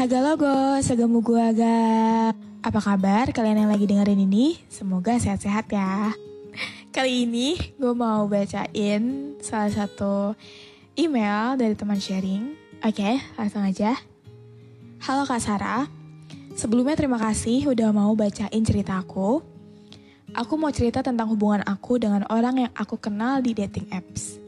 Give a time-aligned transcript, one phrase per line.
[0.00, 2.32] Haga logo, segemu gua ga.
[2.64, 4.56] Apa kabar kalian yang lagi dengerin ini?
[4.72, 6.16] Semoga sehat-sehat ya.
[6.88, 10.32] Kali ini gue mau bacain salah satu
[10.96, 12.56] email dari teman sharing.
[12.80, 13.92] Oke, langsung aja.
[15.04, 15.84] Halo Kak Sarah,
[16.56, 19.44] sebelumnya terima kasih udah mau bacain cerita aku.
[20.32, 24.40] Aku mau cerita tentang hubungan aku dengan orang yang aku kenal di dating apps.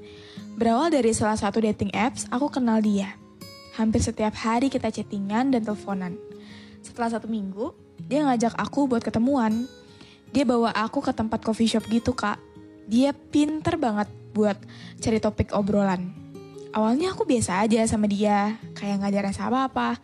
[0.57, 3.21] Berawal dari salah satu dating apps, aku kenal dia.
[3.73, 6.21] Hampir setiap hari kita chattingan dan teleponan.
[6.85, 7.73] Setelah satu minggu,
[8.05, 9.65] dia ngajak aku buat ketemuan.
[10.33, 12.37] Dia bawa aku ke tempat coffee shop gitu kak.
[12.85, 14.61] Dia pinter banget buat
[15.01, 16.13] cari topik obrolan.
[16.73, 20.01] Awalnya aku biasa aja sama dia, kayak gak ada apa-apa.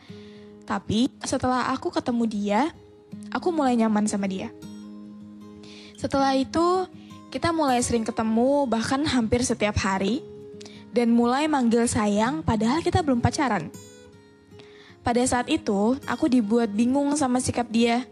[0.68, 2.60] Tapi setelah aku ketemu dia,
[3.32, 4.52] aku mulai nyaman sama dia.
[5.96, 6.84] Setelah itu,
[7.32, 10.20] kita mulai sering ketemu bahkan hampir setiap hari.
[10.98, 13.70] Dan mulai manggil sayang padahal kita belum pacaran.
[15.06, 18.02] Pada saat itu, aku dibuat bingung sama sikap dia.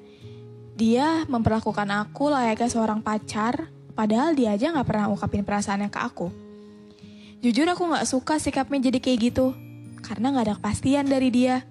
[0.78, 3.66] Dia memperlakukan aku layaknya seorang pacar,
[3.98, 6.30] padahal dia aja gak pernah ungkapin perasaannya ke aku.
[7.42, 9.50] Jujur aku gak suka sikapnya jadi kayak gitu,
[10.06, 11.66] karena gak ada kepastian dari dia.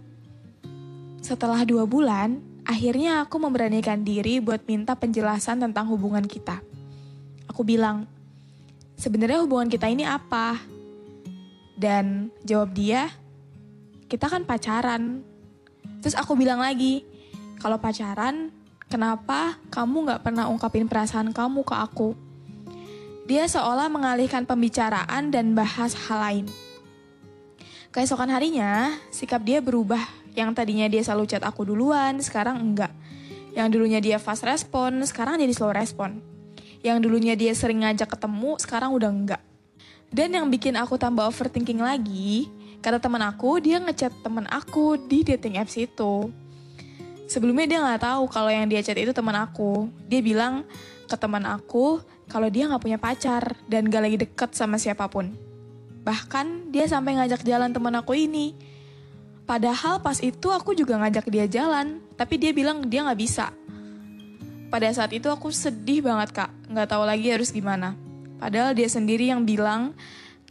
[1.24, 6.60] Setelah dua bulan, akhirnya aku memberanikan diri buat minta penjelasan tentang hubungan kita.
[7.48, 8.04] Aku bilang,
[9.00, 10.75] sebenarnya hubungan kita ini apa?
[11.76, 13.12] Dan jawab dia,
[14.08, 15.22] kita kan pacaran.
[16.00, 17.04] Terus aku bilang lagi,
[17.60, 18.52] kalau pacaran,
[18.88, 22.16] kenapa kamu gak pernah ungkapin perasaan kamu ke aku?
[23.26, 26.46] Dia seolah mengalihkan pembicaraan dan bahas hal lain.
[27.90, 30.04] Keesokan harinya, sikap dia berubah.
[30.36, 32.92] Yang tadinya dia selalu chat aku duluan, sekarang enggak.
[33.56, 36.20] Yang dulunya dia fast respon, sekarang jadi slow respon.
[36.84, 39.42] Yang dulunya dia sering ngajak ketemu, sekarang udah enggak.
[40.16, 42.48] Dan yang bikin aku tambah overthinking lagi,
[42.80, 46.32] kata teman aku, dia ngechat teman aku di dating apps itu.
[47.28, 49.92] Sebelumnya dia nggak tahu kalau yang dia chat itu teman aku.
[50.08, 50.64] Dia bilang
[51.04, 52.00] ke teman aku
[52.32, 55.36] kalau dia nggak punya pacar dan gak lagi deket sama siapa pun.
[56.08, 58.56] Bahkan dia sampai ngajak jalan teman aku ini.
[59.44, 63.52] Padahal pas itu aku juga ngajak dia jalan, tapi dia bilang dia nggak bisa.
[64.72, 68.05] Pada saat itu aku sedih banget kak, nggak tahu lagi harus gimana.
[68.46, 69.98] Padahal dia sendiri yang bilang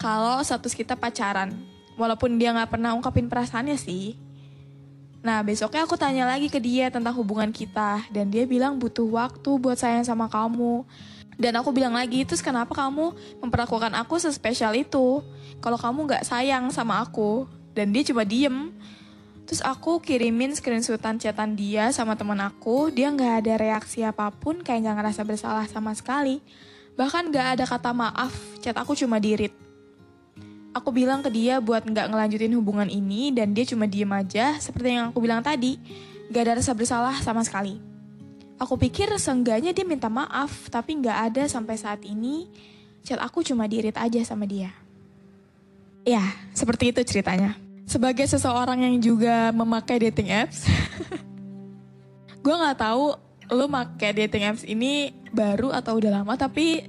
[0.03, 1.55] kalau status kita pacaran.
[1.95, 4.19] Walaupun dia nggak pernah ungkapin perasaannya sih.
[5.23, 8.03] Nah besoknya aku tanya lagi ke dia tentang hubungan kita.
[8.11, 10.83] Dan dia bilang butuh waktu buat sayang sama kamu.
[11.39, 15.23] Dan aku bilang lagi, terus kenapa kamu memperlakukan aku sespesial itu?
[15.63, 17.47] Kalau kamu nggak sayang sama aku.
[17.79, 18.75] Dan dia cuma diem.
[19.47, 22.91] Terus aku kirimin screenshotan chatan dia sama teman aku.
[22.91, 26.43] Dia nggak ada reaksi apa pun, kayak nggak ngerasa bersalah sama sekali.
[26.95, 28.33] Bahkan gak ada kata maaf,
[28.63, 29.51] chat aku cuma dirit.
[30.75, 34.95] Aku bilang ke dia buat gak ngelanjutin hubungan ini dan dia cuma diem aja seperti
[34.95, 35.79] yang aku bilang tadi.
[36.31, 37.79] Gak ada rasa bersalah sama sekali.
[38.59, 42.47] Aku pikir seenggaknya dia minta maaf, tapi gak ada sampai saat ini.
[43.03, 44.71] Chat aku cuma dirit aja sama dia.
[46.07, 46.23] Ya,
[46.55, 47.59] seperti itu ceritanya.
[47.85, 50.65] Sebagai seseorang yang juga memakai dating apps,
[52.45, 56.85] gue gak tahu lu pakai dating apps ini baru atau udah lama tapi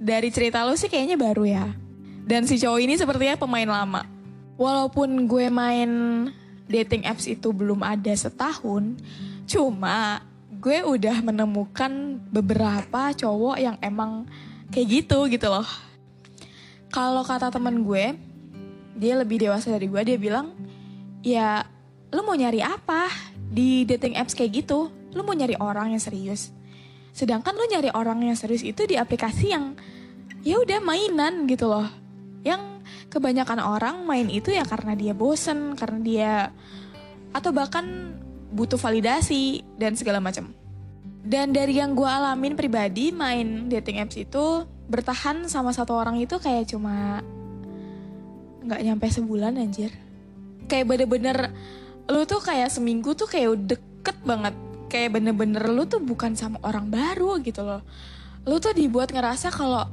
[0.00, 1.66] dari cerita lu sih kayaknya baru ya.
[2.24, 4.08] Dan si cowok ini sepertinya pemain lama.
[4.56, 5.90] Walaupun gue main
[6.68, 8.96] dating apps itu belum ada setahun,
[9.44, 10.24] cuma
[10.60, 14.28] gue udah menemukan beberapa cowok yang emang
[14.68, 15.66] kayak gitu gitu loh.
[16.92, 18.14] Kalau kata temen gue,
[18.94, 20.52] dia lebih dewasa dari gue, dia bilang,
[21.24, 21.64] ya
[22.12, 23.08] lu mau nyari apa
[23.50, 24.92] di dating apps kayak gitu?
[25.14, 26.54] Lu mau nyari orang yang serius.
[27.10, 29.74] Sedangkan lu nyari orang yang serius itu di aplikasi yang
[30.40, 31.86] ya udah mainan gitu loh.
[32.46, 32.80] Yang
[33.12, 36.32] kebanyakan orang main itu ya karena dia bosen, karena dia
[37.30, 38.16] atau bahkan
[38.50, 40.50] butuh validasi dan segala macam.
[41.20, 46.40] Dan dari yang gue alamin pribadi main dating apps itu bertahan sama satu orang itu
[46.40, 47.20] kayak cuma
[48.64, 49.92] nggak nyampe sebulan anjir.
[50.66, 51.52] Kayak bener-bener
[52.08, 54.56] lu tuh kayak seminggu tuh kayak deket banget.
[54.90, 57.86] Kayak bener-bener lu tuh bukan sama orang baru gitu loh.
[58.42, 59.86] Lu tuh dibuat ngerasa kalau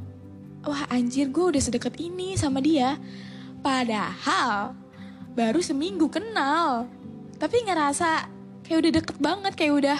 [0.66, 2.98] wah anjir gue udah sedekat ini sama dia.
[3.62, 4.74] Padahal
[5.38, 6.90] baru seminggu kenal.
[7.38, 8.26] Tapi ngerasa
[8.66, 10.00] kayak udah deket banget, kayak udah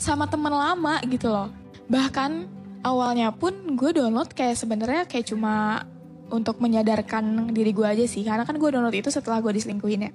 [0.00, 1.52] sama teman lama gitu loh.
[1.92, 2.48] Bahkan
[2.80, 5.84] awalnya pun gue download kayak sebenarnya kayak cuma
[6.32, 8.24] untuk menyadarkan diri gue aja sih.
[8.24, 10.12] Karena kan gue download itu setelah gue diselingkuhin ya.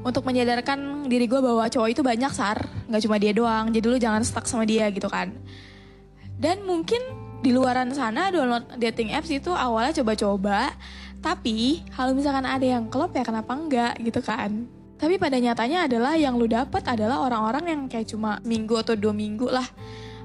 [0.00, 2.56] Untuk menyadarkan diri gue bahwa cowok itu banyak sar,
[2.88, 3.68] nggak cuma dia doang.
[3.68, 5.28] Jadi lu jangan stuck sama dia gitu kan.
[6.40, 7.00] Dan mungkin
[7.44, 10.72] di luaran sana download dating apps itu awalnya coba-coba,
[11.20, 14.64] tapi kalau misalkan ada yang klop ya kenapa enggak gitu kan.
[15.00, 19.16] Tapi pada nyatanya adalah yang lu dapat adalah orang-orang yang kayak cuma minggu atau dua
[19.16, 19.64] minggu lah.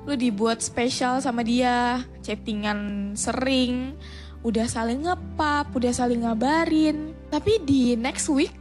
[0.03, 3.95] Lu dibuat spesial sama dia, chattingan sering,
[4.43, 7.15] udah saling ngepap, udah saling ngabarin.
[7.31, 8.51] Tapi di next week,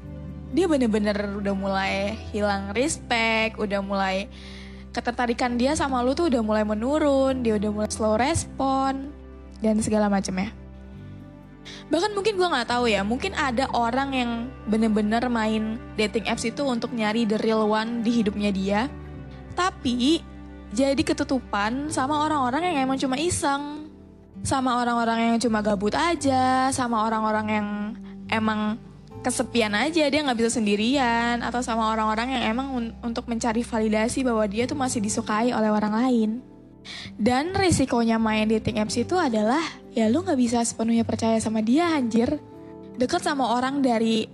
[0.55, 4.31] dia bener-bener udah mulai hilang respect, udah mulai
[4.95, 9.11] ketertarikan dia sama lu tuh udah mulai menurun, dia udah mulai slow respon,
[9.59, 10.55] dan segala macam ya.
[11.91, 14.31] Bahkan mungkin gue nggak tahu ya mungkin ada orang yang
[14.69, 18.81] bener-bener main dating apps itu untuk nyari the real one di hidupnya dia.
[19.59, 20.21] Tapi
[20.75, 23.91] jadi ketutupan sama orang-orang yang emang cuma iseng.
[24.45, 27.69] Sama orang-orang yang cuma gabut aja sama orang-orang yang
[28.29, 28.77] emang
[29.25, 34.21] kesepian aja dia nggak bisa sendirian atau sama orang-orang yang emang un untuk mencari validasi
[34.21, 36.31] bahwa dia tuh masih disukai oleh orang lain
[37.17, 39.61] dan risikonya main dating apps itu adalah
[39.97, 42.39] ya lu gak bisa sepenuhnya percaya sama dia anjir.
[42.95, 44.29] Deket sama orang dari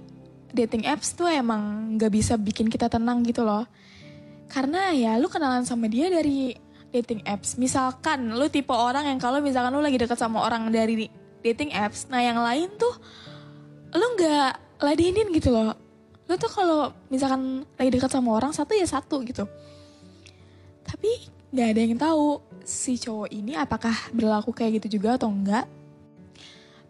[0.52, 3.64] dating apps tuh emang gak bisa bikin kita tenang gitu loh.
[4.50, 6.52] Karena ya lu kenalan sama dia dari
[6.90, 7.54] dating apps.
[7.54, 11.06] Misalkan lu tipe orang yang kalau misalkan lu lagi deket sama orang dari
[11.40, 12.92] dating apps, nah yang lain tuh
[13.94, 15.76] lu gak ladenin gitu loh.
[16.26, 19.44] Lu tuh kalau misalkan lagi deket sama orang satu ya satu gitu.
[20.84, 21.10] Tapi
[21.50, 25.66] nggak ada yang tahu si cowok ini apakah berlaku kayak gitu juga atau enggak.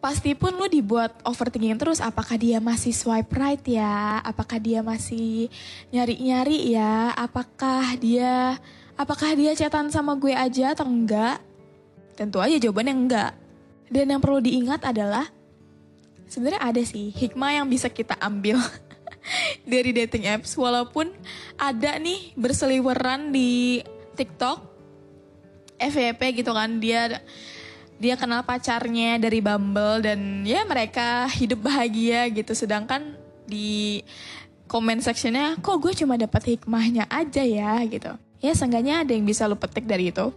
[0.00, 5.52] Pasti pun lu dibuat overthinking terus apakah dia masih swipe right ya, apakah dia masih
[5.92, 8.56] nyari-nyari ya, apakah dia
[8.96, 11.40] apakah dia chatan sama gue aja atau enggak?
[12.16, 13.32] Tentu aja jawabannya enggak.
[13.92, 15.28] Dan yang perlu diingat adalah
[16.30, 18.62] sebenarnya ada sih hikmah yang bisa kita ambil
[19.72, 20.54] dari dating apps.
[20.54, 21.10] Walaupun
[21.58, 23.82] ada nih berseliweran di
[24.14, 24.62] TikTok
[25.82, 26.78] FYP gitu kan.
[26.78, 27.18] Dia
[28.00, 32.54] dia kenal pacarnya dari Bumble dan ya mereka hidup bahagia gitu.
[32.54, 34.00] Sedangkan di
[34.70, 38.14] comment sectionnya kok gue cuma dapat hikmahnya aja ya gitu.
[38.40, 40.32] Ya seenggaknya ada yang bisa lu petik dari itu.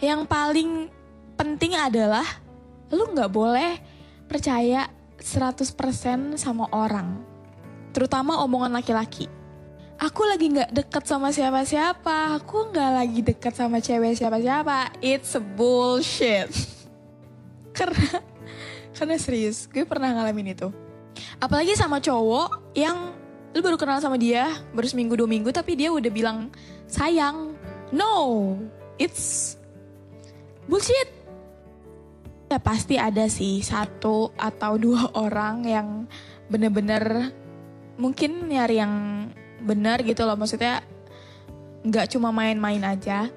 [0.00, 0.90] Yang paling
[1.38, 2.26] penting adalah
[2.90, 3.97] lu nggak boleh
[4.28, 7.18] percaya 100% sama orang
[7.90, 9.26] terutama omongan laki-laki
[9.98, 14.94] aku lagi nggak deket sama siapa-siapa, aku nggak lagi deket sama cewek siapa-siapa.
[15.02, 16.48] It's bullshit.
[17.76, 18.22] karena
[18.94, 20.70] karena serius, gue pernah ngalamin itu.
[21.42, 23.14] Apalagi sama cowok yang
[23.54, 26.48] lu baru kenal sama dia, baru seminggu dua minggu, tapi dia udah bilang
[26.86, 27.58] sayang.
[27.90, 28.54] No,
[29.02, 29.58] it's
[30.70, 31.17] bullshit.
[32.48, 35.88] Ya pasti ada sih satu atau dua orang yang
[36.48, 37.32] bener-bener
[38.00, 38.94] mungkin nyari yang
[39.62, 40.36] benar gitu loh.
[40.36, 40.80] Maksudnya
[41.84, 43.28] nggak cuma main-main aja.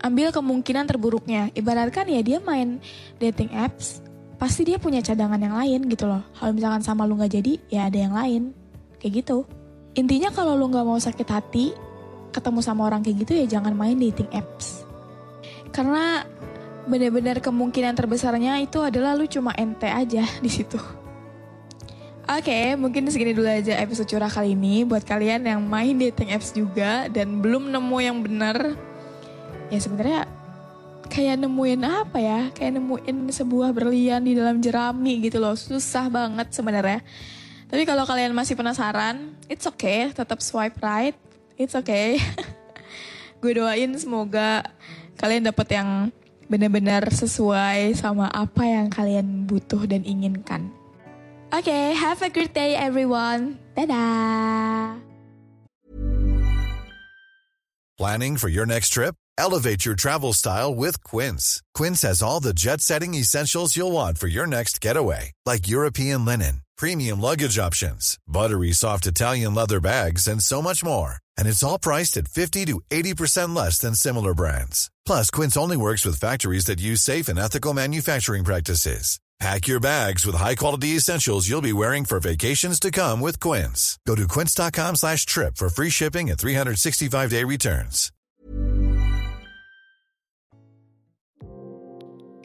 [0.00, 1.52] Ambil kemungkinan terburuknya.
[1.52, 2.80] Ibaratkan ya dia main
[3.20, 4.00] dating apps
[4.40, 6.24] pasti dia punya cadangan yang lain gitu loh.
[6.32, 8.42] Kalau misalkan sama lu nggak jadi ya ada yang lain.
[8.96, 9.44] Kayak gitu.
[9.92, 11.76] Intinya kalau lu nggak mau sakit hati
[12.32, 14.88] ketemu sama orang kayak gitu ya jangan main dating apps.
[15.76, 16.24] Karena
[16.88, 20.80] benar-benar kemungkinan terbesarnya itu adalah lu cuma ente aja di situ.
[22.30, 26.30] Oke, okay, mungkin segini dulu aja episode curah kali ini buat kalian yang main dating
[26.30, 28.78] apps juga dan belum nemu yang benar.
[29.66, 30.30] Ya sebenarnya
[31.10, 32.40] kayak nemuin apa ya?
[32.54, 35.58] Kayak nemuin sebuah berlian di dalam jerami gitu loh.
[35.58, 37.02] Susah banget sebenarnya.
[37.66, 41.18] Tapi kalau kalian masih penasaran, it's okay, tetap swipe right.
[41.58, 42.22] It's okay.
[43.42, 44.70] Gue doain semoga
[45.18, 46.14] kalian dapet yang
[46.50, 50.74] benar-benar sesuai sama apa yang kalian butuh dan inginkan.
[51.50, 53.58] Okay, have a great day everyone.
[53.78, 55.00] Dadah.
[57.98, 59.14] Planning for your next trip?
[59.36, 61.62] Elevate your travel style with Quince.
[61.74, 66.24] Quince has all the jet setting essentials you'll want for your next getaway, like European
[66.24, 71.16] linen, premium luggage options, buttery soft Italian leather bags, and so much more.
[71.40, 74.90] And it's all priced at 50 to 80% less than similar brands.
[75.06, 79.18] Plus, Quince only works with factories that use safe and ethical manufacturing practices.
[79.40, 83.96] Pack your bags with high-quality essentials you'll be wearing for vacations to come with Quince.
[84.04, 88.12] Go to quince.com slash trip for free shipping and 365-day returns.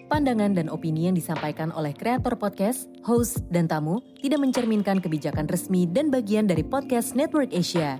[0.07, 5.83] Pandangan dan opini yang disampaikan oleh kreator podcast, host, dan tamu tidak mencerminkan kebijakan resmi
[5.91, 7.99] dan bagian dari podcast Network Asia.